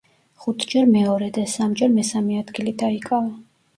ხუთჯერ 0.43 0.87
მეორე 0.95 1.27
და 1.37 1.43
სამჯერ 1.57 1.93
მესამე 1.99 2.41
ადგილი 2.45 2.75
დაიკავა. 2.85 3.29